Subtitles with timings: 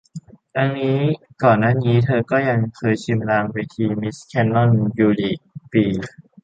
[0.55, 0.99] ทั้งนี้
[1.43, 5.39] ก่อนหน้านี้เธอก็ยังเคยชิมลางเวทีมิสแคนนอนยูลีก
[5.73, 5.85] ปี